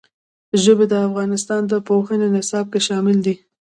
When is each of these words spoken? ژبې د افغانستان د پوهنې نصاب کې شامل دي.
ژبې 0.63 0.85
د 0.89 0.93
افغانستان 1.07 1.61
د 1.67 1.73
پوهنې 1.87 2.27
نصاب 2.35 2.65
کې 2.73 2.79
شامل 2.87 3.17
دي. 3.25 3.35